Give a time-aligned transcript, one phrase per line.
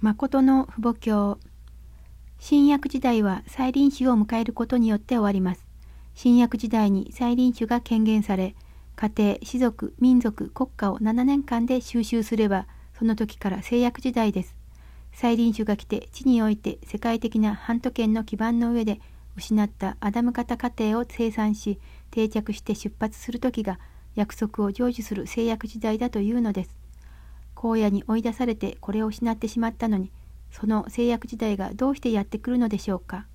[0.00, 1.38] 誠の父母教
[2.38, 5.66] 新約時代は再臨主を迎えることによって終わります。
[6.14, 8.54] 新約時代に再臨主が権限され、
[8.94, 14.54] 家庭、士族、民族、国家を7年間で収集すれば、その時から制約時代です。
[15.12, 19.00] 再臨主が来て地において世界的な反都権の基盤の上で
[19.34, 21.80] 失ったアダム型家庭を生産し
[22.12, 23.80] 定着して出発する時が
[24.14, 26.77] 約束を成就する制約時代だというのです。
[27.60, 30.12] 荒野に追い出されてこれを失ってしまったのに
[30.50, 33.26] その制約時代がどうしてやってくるのでしょうか。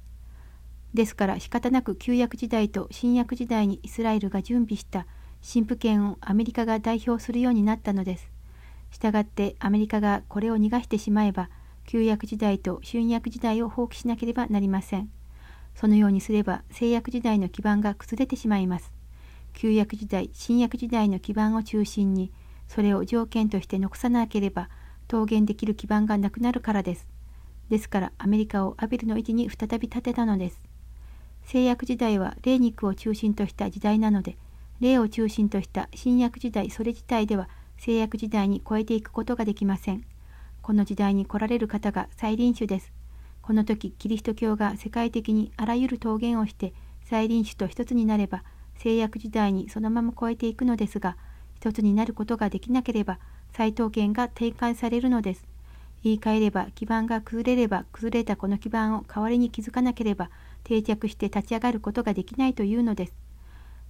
[0.94, 5.08] ですから仕方なく旧約時代と新約時代にイスラエルが準備した
[5.42, 8.30] 神父権をアメリカが代表するようになったのです。
[8.92, 11.50] したがってアメリカがこれを逃がしてしまえば
[11.86, 15.10] 旧約時代と新約時代を放棄しなければなりません。
[15.76, 18.94] そのようにすれば制約時代の基盤が崩れてしまいます。
[19.54, 22.32] 旧約時代、新約時代の基盤を中心に、
[22.74, 24.68] それを条件として残さなければ、
[25.12, 27.08] 桃源できる基盤がなくなるからです。
[27.70, 30.60] ですからアメリカをアベルの位置に再び立てたのです。
[31.44, 34.38] 制約時代は霊肉を中心とした時代なので、
[34.80, 40.04] 霊を中心とした新約時代それ自体では制約時代に超えていくことができません。
[40.64, 42.92] この時代に来られる方が再臨種です。
[43.44, 48.44] この時、キリスト教が世界的にあらゆる桃源をして再臨種と一つになれば、
[48.78, 51.18] 制約時代にそのまま超えていくのですが、
[51.64, 53.20] 一つになることができなければ、
[53.54, 55.46] 再刀権が転換されるのです。
[56.04, 60.30] 言い換えれば、基盤が崩れれば、崩れたこの基盤を代わりに築かなければ、
[60.66, 63.14] 定着して立ち上がることができないというのです。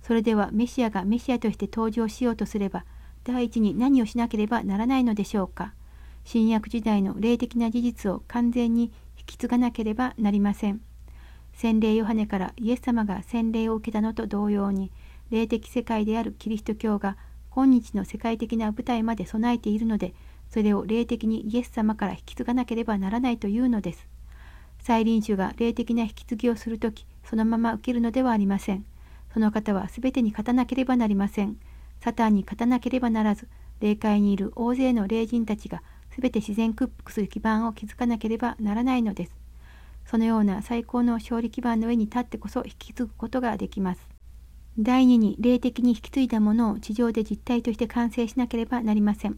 [0.04, 2.86] それでは、メシアがメシアとして登場しようとすれば、
[3.24, 5.74] 第一に何をしなければならないのでしょうか。
[6.26, 10.80] 新約時代の霊的な事実を完全に引き継がなければなりません。
[11.54, 14.92] 洗礼ヨハネからイエス様が洗礼を受けたのと同様に、
[15.32, 17.18] 霊的世界であるキリスト教が
[17.54, 20.16] 今日の世界的な舞台まで備えているので、
[20.50, 24.08] それを霊的にイエス様から引き継がなければならないというのです。
[24.80, 28.86] 再臨主が霊的な引き継ぎをするとき、そのまま受けるのではありません。
[29.34, 31.58] その方は全てに勝たなければなりません。
[32.02, 33.48] サタンに勝たなければならず、
[33.80, 35.84] 霊界にいる大勢の霊人たちが
[36.14, 39.36] すべて自然屈服する基盤を築かなければならないのです。
[40.06, 44.13] そのような最高の勝利基盤の上に立ってこそ引き継ぐことができます。
[44.80, 49.38] 第二に霊的に引き継いだものを地上で実体として完成しなければなりません。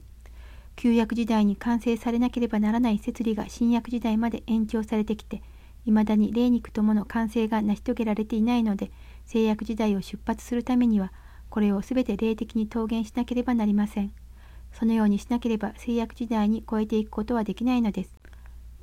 [0.78, 5.42] 旧約時代に完成されなければならない設理が新約時代まで延長されてきて、
[5.86, 8.92] いまだに霊肉ともの完成が成し遂げられていないので、
[9.26, 11.12] 制約時代を出発するためには、
[11.50, 14.14] これをすべて霊的に桃源しなければなりません。
[14.72, 18.16] そのようにしなければ制約時代に超えていくことはできないのです。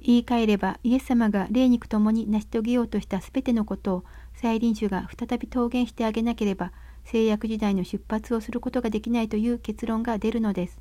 [0.01, 6.72] 言い換えればイエス様が霊肉ともに成し遂げようとしたすべてのことを再臨主が再び桃源してあげなければ
[7.04, 10.81] 制約時代の出発をすることができないという結論が出るのです。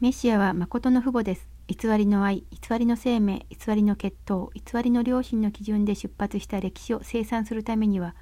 [0.00, 1.48] メシアは誠の父母です。
[1.68, 8.14] 偽りの愛、偽りの生命、偽りの血統、偽りの良心の基準で出発した歴史を生産するためには、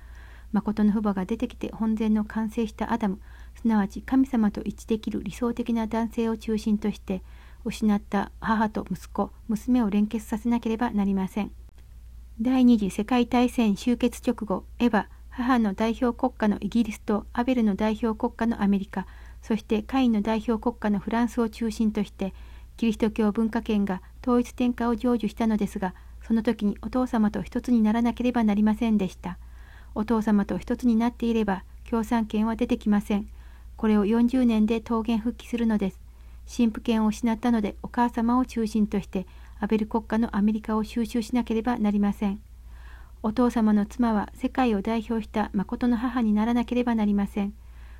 [0.53, 3.19] 誠の父母が出てきて本然の完成したアダム、
[3.55, 7.23] すなわち神様と一致できる理想的な男性を中心として
[7.65, 11.51] 失った母と息子娘を連結させなければなりません
[12.41, 19.07] 第二次世界大戦終結直後エヴァ母の代表国家のイギリスとアベルの代表国家のアメリカ
[19.41, 22.35] そしてカインの代表国家のフランスを中心として
[22.77, 25.95] キリスト教文化圏が統一転化を成就したのですが
[26.27, 29.39] その時にお父様と一つにならなければなりませんでした
[29.95, 33.29] お父様と一つになっていれば共産権は出てきません
[33.77, 36.05] これを40年で桃源復帰するのです。
[36.47, 39.27] 神父権を失ったのでお母様を中心として
[39.65, 42.39] アベル国家のアメリカを収集しなければなりません。
[43.23, 47.55] お父様の妻は世界を代表した誠の母にならなければなりません。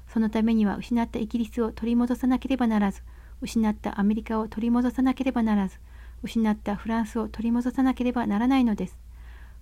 [0.07, 3.01] そのためには失ったイギリスを取り戻さなければならず、
[3.41, 5.79] 失ったアメリカを取り戻さなければならず、
[6.23, 8.99] 失ったフランスを取り戻さなければならないのです。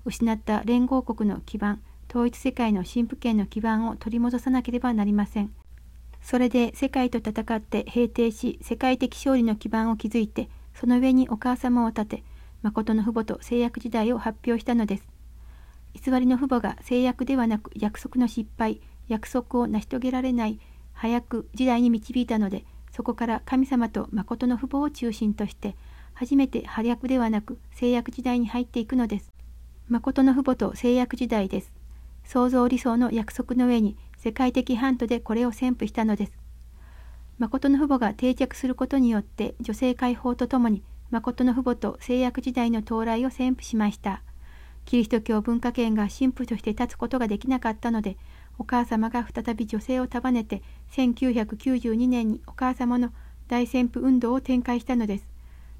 [0.05, 1.81] 失った連合国の基盤、
[2.11, 5.53] 統一世界の神父権の基盤を取り戻さなければなりません。
[6.21, 12.25] それで世界と戦って平定し世界的勝利の基盤を築いてその上にお母様を立て
[12.63, 15.09] 誠の父母と制約時代を発表したのです。
[15.95, 20.59] 偽りの父母が制約ではなく約束の失敗約束を成し遂げられない
[20.93, 25.77] 早く時代に導いたのでそこから神様と誠の父母を中心として
[26.15, 29.33] 初めて破略ではなく制約時代に入っていくのです。
[29.89, 31.73] 誠の父母と制約時代です。
[32.25, 36.42] 創造理想の約束の上に世界的ハントでこれを宣布したのです。
[37.43, 44.23] 誠の父母が定着することによって女性解放とともに誠の父母と制約時代の到来を宣布しました。
[44.85, 48.17] キリスト教文化圏が神父として立つことができなかったので、
[48.59, 50.63] お母様が再び女性を束ねて
[50.93, 53.13] 1992年にお母様の
[53.49, 55.27] 大旋風運動を展開したのです。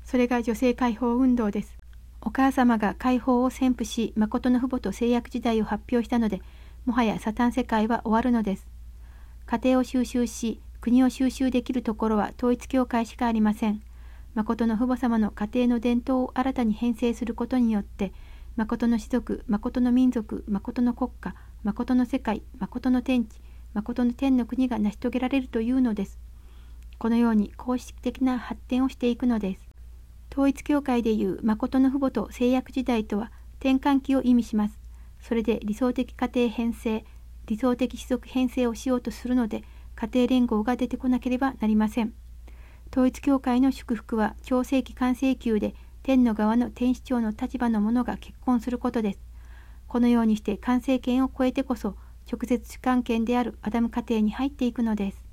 [0.03, 1.79] それが女性解放運動です。
[2.23, 6.43] お母様が解放を宣布し、誠の父母と制約時代を発表したので、
[6.87, 8.67] もはやサタン世界は終わるのです。
[9.47, 13.81] 家庭を収集し、国を収集できるところは統一教会しかありません。
[14.35, 18.13] 誠の父母様の家庭の伝統を新たに編成することによって、
[18.57, 23.41] 誠の士族、誠の民族、誠の国家、誠の世界、誠の天地、
[23.75, 26.19] 誠の天の国が成し遂げられるというのです。
[26.99, 29.61] このように公式的な発展をしていくのです。
[30.33, 33.31] 統一教会でいう誠の父母と制約時代とは
[33.61, 34.81] 転換期を意味します。
[35.21, 37.05] それで理想的家庭編成、
[37.47, 39.63] 理想的士族編成をしようとするので、
[40.03, 42.13] 家庭連合が出てこなければなりません。
[42.91, 49.21] 統一教会の祝福は超世紀完成級で天の側の天使長の立場の者が結婚することです。
[49.87, 51.95] このようにして完成権を超えてこそ
[52.29, 55.25] 直接主観権であるアダム家庭に入っていくのです。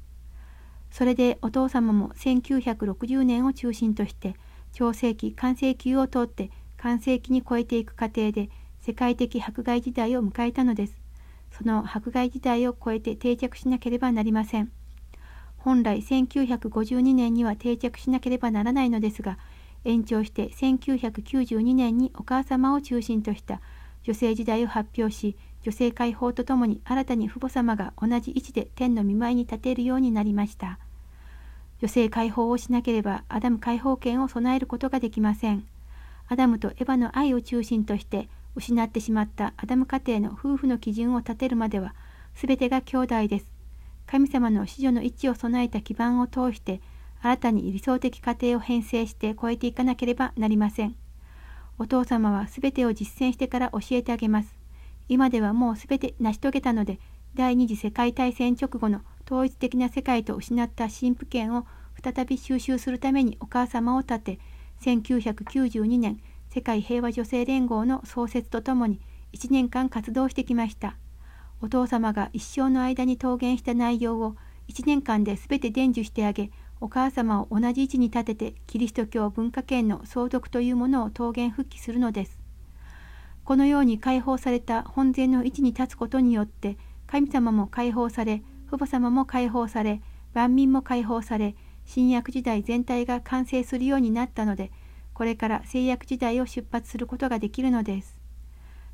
[0.91, 4.35] それでお父様も1960年を中心として
[4.71, 8.51] 超世紀完成級を通って完成期に超えていく過程で
[8.81, 11.08] 世界的迫害時代を迎えたのです。
[11.51, 14.71] その迫害時代を超えて定着しなければなりません。
[15.57, 19.37] 本来1952年には定着しなければならないのですが、
[19.85, 23.61] 延長して1992年にお母様を中心とした
[24.03, 30.79] 女性時代を発表し、女性解放とともに新たに父母様が同じ位置で天の見舞いに立てるようになりました。
[31.81, 35.65] 女性解放をしなければアダム解放権を備えることができません。
[36.27, 41.93] アダムとエヴァの愛を中心として失ってしまったアダム家庭の夫婦の基準を立てるまでは
[42.35, 43.45] 全てが兄弟です。
[44.05, 46.81] 神様の子女の位置を備えた基盤を通して
[47.21, 50.95] 新たに理想的家庭を編成して超えていかなければなりません。
[51.77, 54.55] お父様は全てを実践してから教えてあげます。
[55.07, 56.99] 今ではもう全て成し遂げたので
[57.35, 61.65] 第二次世界大戦直後の統一的な世界と失った神父権を
[62.01, 64.39] 再び収集するためにお母様を立て
[64.81, 66.19] 1992年
[66.49, 68.99] 世界平和女性連合の創設とともに
[69.33, 70.97] 1年間活動してきました。
[71.61, 74.35] お父様が一生の間に桃源した内容を
[74.69, 76.51] 1年間で全て伝授してあげ
[76.81, 82.39] お母様を同じ位置に立ててキリスト教文化圏の相続というものを桃源復帰するのです。
[83.43, 90.01] このように解放された本然の位置に立つことによって神様も解放され父母様も解放され
[90.33, 94.71] 万民も解放され新約時代全体が完成するようになったので
[95.19, 98.17] これから制約時代を出発することができるのです。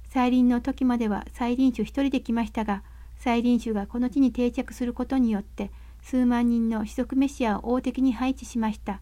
[0.10, 2.82] 再臨の時までは再臨主一人で来ましたが
[3.20, 5.70] 再臨主がこの地に定着することによって
[6.02, 9.02] 数万人の士族メシアを大敵に配置しました。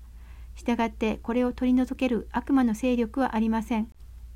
[0.55, 3.87] したがってこれを取り除ける悪魔の勢力はありません。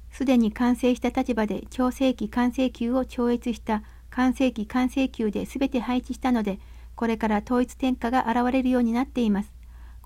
[0.09, 6.61] すでに完成した立場で超世紀完成級を超越した完成期完成級で全て配置したので、
[6.95, 9.56] これから統一天下が現れるようになっています。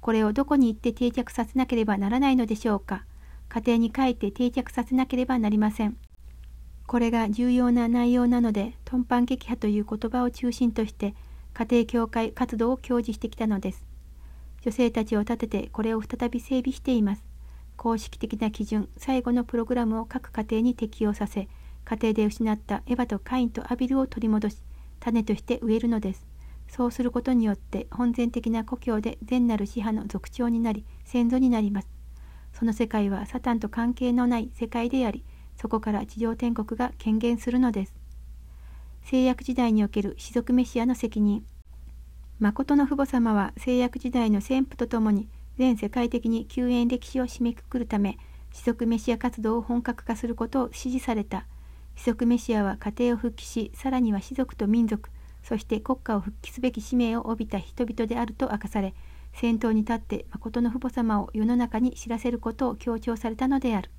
[0.01, 3.05] これをどこに行って定着させなければならないのでしょうか？
[3.49, 5.97] 家庭に帰って定着させなければなりません。
[6.87, 11.15] これが重要な内容なので、トンパン撃破という言葉を中心として、
[11.53, 13.85] 家庭教会活動を教示してきたのです。
[14.61, 17.23] 女性たちを立ててこれを再び整備しています。
[17.77, 21.47] 公式的な基準、最後のプログラムを各家庭に適用させ、
[21.83, 24.57] 家庭で失ったエヴァとカインとアビルを取り戻し
[24.99, 26.27] 種として植えるのです
[26.71, 31.89] そうすることによって本然的な故郷で善なる支派の族長になり先祖になります。
[32.53, 35.25] その世界はサタンと関係のない世界であり
[35.57, 37.93] そこから地上天国が権限するのです。
[39.03, 41.45] 制約時代における士族メシアの責任。
[42.39, 48.17] 誠の父母様は制約時代の先父とともに全世界的に救援歴史を締めくくるため
[48.53, 51.45] 士族メシア活動を本格化することを指示された。
[51.97, 55.09] 士族メシアは家庭を復帰しさらには士族と民族。
[55.43, 58.93] そして国家を復帰すべき使命を帯びた人々であると明かされ
[59.33, 63.89] 先頭に立って誠の父母様を世の中に知らせることを強調されたのである。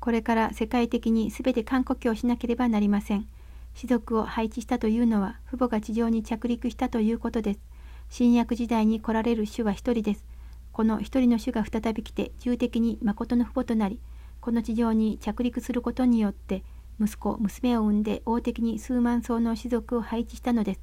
[0.00, 3.26] これから世界的に全て韓国をしなければなりません。
[3.74, 7.60] 士族を配置したというのは父母が地上に着陸したということです。
[8.08, 10.24] 新約時代に来られる主は一人です。
[10.72, 14.00] この一人の主が再び来て重的に誠の父母となり
[14.40, 16.64] この地上に着陸することによって
[17.00, 20.80] 息子娘を産んで大敵に数万層の士族を配置したのです。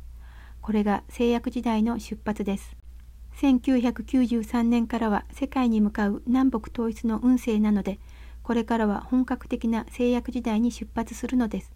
[0.61, 2.75] これが制約時代の出発です。
[3.37, 7.99] 1993年からは世界に向かう南北統一の運勢なので
[8.43, 11.71] これからは本格的な制約時代に出発するのです。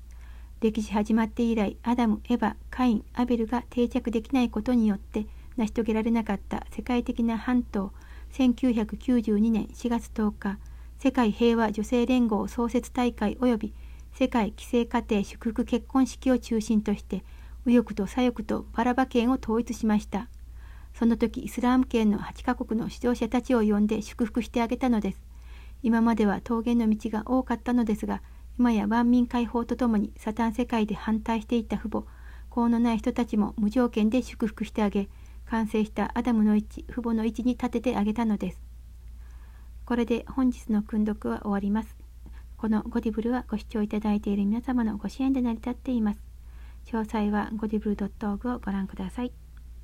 [0.62, 5.28] 歴史始まって以来アダムエヴァカインアベルが定着できないことによって
[5.58, 7.92] 成し遂げられなかった世界的な半島
[8.34, 10.58] 1992年4月10日
[10.98, 13.74] 世界平和女性連合創設大会及び
[14.18, 17.24] 世界規制家庭祝福結婚式を中心として
[17.66, 20.30] 右翼と左翼とバラバ権を統一しました
[20.98, 25.22] その時イスラーム圏の8カ国の指導者たちを呼んで祝福してあげたのです。
[25.84, 28.22] 今までは桃源の道が多かったのですが、
[28.58, 32.06] 今や万民解放とともにサタン世界で反対していた父母、
[32.50, 35.10] 法のない人たちも無条件で祝福してあげ、
[35.48, 38.62] 完成したアダムの位置、父母の位置に立ててあげたのです。
[39.86, 41.95] これで本日の訓読は終わります。
[42.66, 46.20] このゴディブルはご視聴いただいている皆様のご支援で成り立っています。
[46.88, 49.45] 詳細はゴディブル .org をご覧ください。